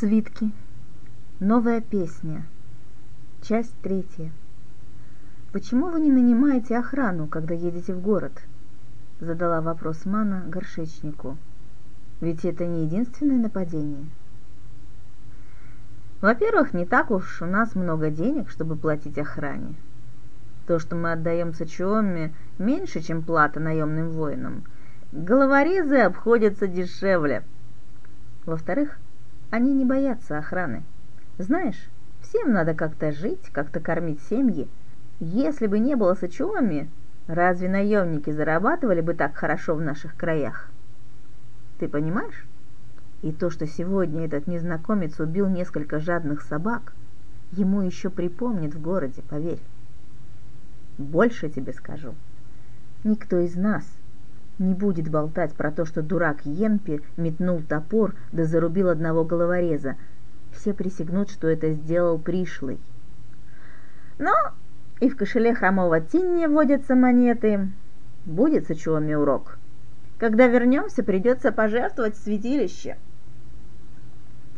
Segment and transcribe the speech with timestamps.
[0.00, 0.50] Свитки.
[1.40, 2.46] Новая песня.
[3.42, 4.32] Часть третья.
[5.52, 8.32] Почему вы не нанимаете охрану, когда едете в город?
[9.20, 11.36] Задала вопрос Мана горшечнику.
[12.22, 14.06] Ведь это не единственное нападение.
[16.22, 19.74] Во-первых, не так уж у нас много денег, чтобы платить охране.
[20.66, 24.64] То, что мы отдаем Сачуоме, меньше, чем плата наемным воинам.
[25.12, 27.42] Головорезы обходятся дешевле.
[28.46, 28.98] Во-вторых,
[29.50, 30.82] они не боятся охраны.
[31.38, 31.88] Знаешь,
[32.22, 34.68] всем надо как-то жить, как-то кормить семьи.
[35.18, 36.88] Если бы не было Сачуоми,
[37.26, 40.70] разве наемники зарабатывали бы так хорошо в наших краях?
[41.78, 42.46] Ты понимаешь?
[43.22, 46.94] И то, что сегодня этот незнакомец убил несколько жадных собак,
[47.52, 49.60] ему еще припомнит в городе, поверь.
[50.96, 52.14] Больше тебе скажу.
[53.04, 53.84] Никто из нас
[54.60, 59.96] не будет болтать про то, что дурак Емпи метнул топор да зарубил одного головореза.
[60.52, 62.78] Все присягнут, что это сделал пришлый.
[64.18, 64.32] Но
[65.00, 67.70] и в кошеле хромого Тинни водятся монеты.
[68.26, 69.56] Будет сочуоми урок.
[70.18, 72.98] Когда вернемся, придется пожертвовать святилище.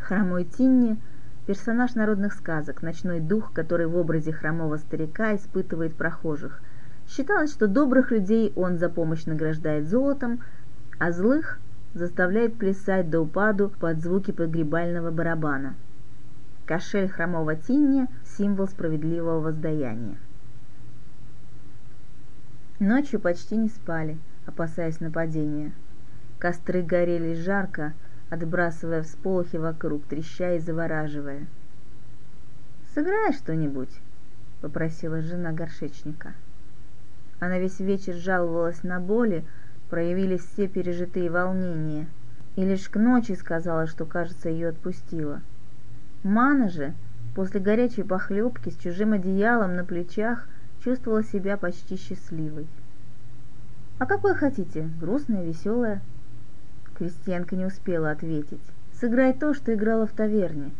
[0.00, 0.98] Хромой Тинни–
[1.46, 6.60] персонаж народных сказок, ночной дух, который в образе хромого старика испытывает прохожих–
[7.08, 10.40] Считалось, что добрых людей он за помощь награждает золотом,
[10.98, 11.58] а злых
[11.92, 15.74] заставляет плясать до упаду под звуки погребального барабана.
[16.66, 20.16] Кошель хромого Тинни– символ справедливого воздаяния.
[22.80, 25.72] Ночью почти не спали, опасаясь нападения.
[26.38, 27.92] Костры горели жарко,
[28.30, 31.46] отбрасывая всполохи вокруг, треща и завораживая.
[32.94, 34.00] «Сыграй что-нибудь»,—
[34.60, 36.32] попросила жена горшечника.—
[37.40, 39.44] она весь вечер жаловалась на боли,
[39.90, 42.06] проявились все пережитые волнения.
[42.56, 45.40] И лишь к ночи сказала, что, кажется, ее отпустила.
[46.22, 46.94] Мана же,
[47.34, 50.48] после горячей похлебки с чужим одеялом на плечах,
[50.82, 52.66] чувствовала себя почти счастливой.
[53.98, 54.88] «А какое хотите?
[55.00, 56.00] Грустное, веселое?»
[56.96, 58.60] Крестьянка не успела ответить.
[59.00, 60.70] «Сыграй то, что играла в таверне».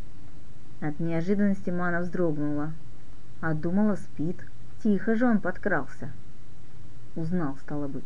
[0.80, 2.72] От неожиданности Мана вздрогнула.
[3.40, 4.36] А думала, спит.
[4.82, 6.10] Тихо же он подкрался.
[7.16, 8.04] Узнал, стало быть.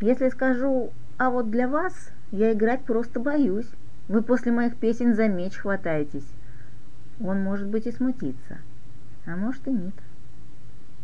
[0.00, 3.68] Если скажу, а вот для вас я играть просто боюсь.
[4.08, 6.26] Вы после моих песен за меч хватаетесь.
[7.20, 8.58] Он, может быть, и смутится.
[9.24, 9.94] А может и нет.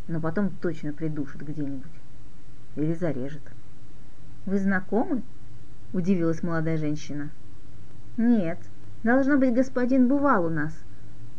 [0.09, 1.91] Но потом точно придушит где-нибудь.
[2.77, 3.43] Или зарежет.
[4.45, 5.23] Вы знакомы?
[5.93, 7.31] Удивилась молодая женщина.
[8.17, 8.59] Нет,
[9.05, 10.73] должно быть, господин бывал у нас.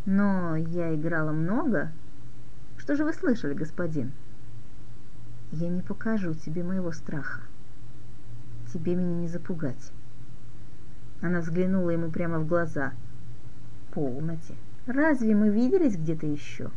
[0.05, 1.91] Но я играла много.
[2.77, 4.11] Что же вы слышали, господин?—
[5.53, 7.41] я не покажу тебе моего страха.
[8.73, 9.91] Тебе меня не запугать.
[11.21, 12.93] Она взглянула ему прямо в глаза.
[13.93, 14.55] Полноте.
[14.87, 16.71] Разве мы виделись где-то еще?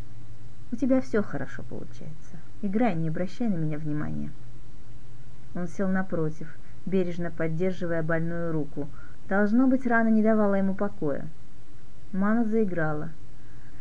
[0.73, 2.37] У тебя все хорошо получается.
[2.61, 4.31] Играй, не обращай на меня внимания.
[5.55, 6.55] Он сел напротив,
[6.85, 8.89] бережно поддерживая больную руку.
[9.27, 11.27] Должно быть, рана не давала ему покоя.
[12.13, 13.09] Мама заиграла.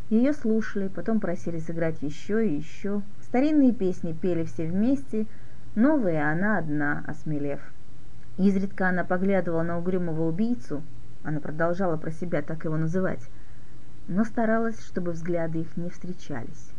[0.09, 3.01] Ее слушали, потом просили сыграть еще и еще.
[3.35, 5.25] Старинные песни пели все вместе,
[5.75, 7.59] новые она одна, осмелев.
[8.37, 10.81] Изредка она поглядывала на угрюмого убийцу,
[11.21, 13.19] она продолжала про себя так его называть,
[14.07, 16.71] но старалась, чтобы взгляды их не встречались.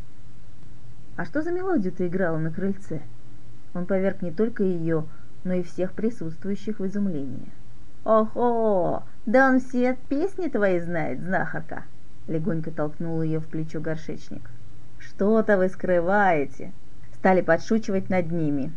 [1.17, 3.03] «А что за мелодию ты играла на крыльце?»
[3.75, 5.05] Он поверг не только ее,
[5.45, 7.51] но и всех присутствующих в изумление.
[8.03, 9.03] «Ого!
[9.27, 11.85] Да он все песни твои знает, знахарка!»
[12.29, 14.51] Легонько толкнул ее в плечо горшечник.
[14.99, 16.73] Что-то вы скрываете.
[17.15, 18.73] Стали подшучивать над ними.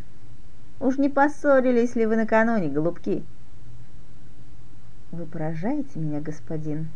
[0.80, 3.24] Уж не поссорились ли вы накануне, голубки?
[5.12, 6.88] Вы поражаете меня, господин,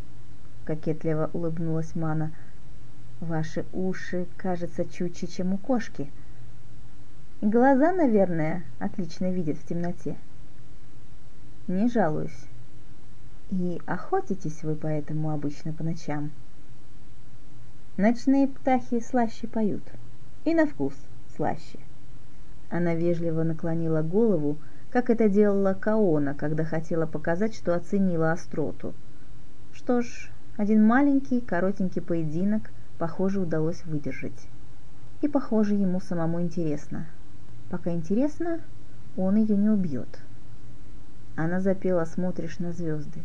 [0.65, 2.33] кокетливо улыбнулась Мана.
[3.21, 6.11] Ваши уши, кажется, чутьче, чем у кошки.
[7.41, 10.17] И глаза, наверное, отлично видят в темноте.
[11.67, 12.47] Не жалуюсь.
[13.51, 16.31] И охотитесь вы поэтому обычно по ночам.—
[17.97, 19.85] Ночные птахи слаще поют.
[20.45, 20.95] И на вкус
[21.37, 21.79] слаще.
[22.69, 24.59] Она вежливо наклонила голову,
[24.91, 28.95] как это делала Каона, когда хотела показать, что оценила остроту.
[29.73, 34.49] Что ж, один маленький, коротенький поединок, похоже, удалось выдержать.
[35.23, 37.07] И, похоже, ему самому интересно.
[37.71, 38.61] Пока интересно,
[39.17, 40.19] он ее не убьет.
[41.37, 43.21] Она запела «Смотришь на звезды».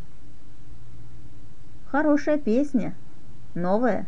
[1.88, 2.94] «Хорошая песня.
[3.56, 4.06] Новая»,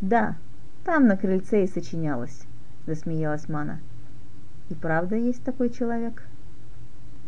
[0.00, 0.36] «Да,
[0.84, 2.44] там на крыльце и сочинялось»,—
[2.86, 3.80] засмеялась Мана.
[4.68, 6.22] «И правда есть такой человек?»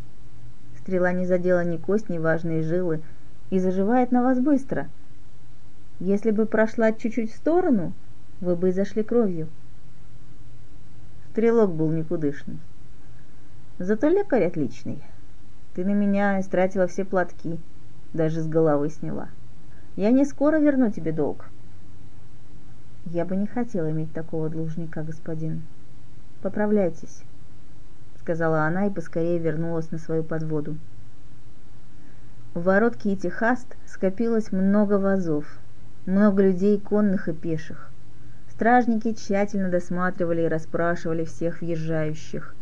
[0.79, 3.01] Стрела не задела ни кость, ни важные жилы
[3.49, 4.89] и заживает на вас быстро.
[6.01, 7.95] Если бы прошла чуть-чуть в сторону,
[8.43, 9.49] вы бы и зашли кровью».
[11.31, 12.59] Стрелок был никудышный.
[13.79, 15.03] Зато лекарь отличный.
[15.75, 17.59] Ты на меня истратила все платки,
[18.13, 19.31] даже с головы сняла.
[19.97, 21.47] Я не скоро верну тебе долг.
[23.07, 25.63] Я бы не хотела иметь такого должника, господин.
[26.43, 27.23] Поправляйтесь,
[28.21, 30.77] сказала она и поскорее вернулась на свою подводу.
[32.55, 35.59] У ворот Кити Хаст скопилось много вазов,
[36.07, 37.91] много людей конных и пеших.
[38.51, 42.55] Стражники тщательно досматривали и расспрашивали всех въезжающих.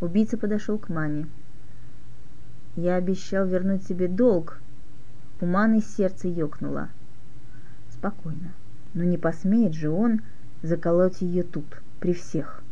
[0.00, 1.26] Убийца подошел к Мане.
[2.76, 4.60] «Я обещал вернуть тебе долг».
[5.40, 6.88] У Маны сердце ёкнуло.
[7.92, 8.52] «Спокойно.
[8.92, 10.20] Но не посмеет же он
[10.62, 12.64] заколоть ее тут, при всех».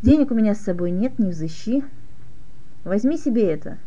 [0.00, 1.82] «Денег у меня с собой нет, не взыщи.
[2.84, 3.78] Возьми себе это».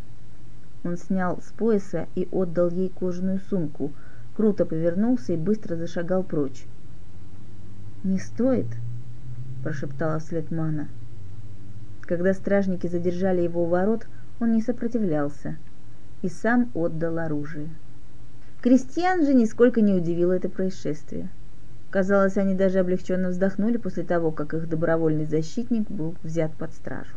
[0.83, 3.93] Он снял с пояса и отдал ей кожаную сумку,
[4.35, 6.65] круто повернулся и быстро зашагал прочь.
[8.03, 8.67] «Не стоит»,–
[9.63, 10.89] прошептала вслед Мана.
[12.01, 14.05] Когда стражники задержали его у ворот,
[14.41, 15.55] он не сопротивлялся
[16.21, 17.69] и сам отдал оружие.
[18.61, 21.29] Крестьян же нисколько не удивило это происшествие.
[21.89, 27.15] Казалось, они даже облегченно вздохнули после того, как их добровольный защитник был взят под стражу.